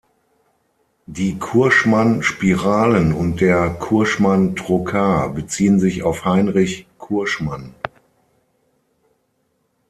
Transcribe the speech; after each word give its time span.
Die 1.05 1.37
"Curschmann-Spiralen" 1.37 3.13
und 3.13 3.39
der 3.39 3.69
"Curschmann-Trokar" 3.75 5.29
beziehen 5.29 5.79
sich 5.79 6.01
auf 6.01 6.25
Heinrich 6.25 6.87
Curschmann. 6.97 7.75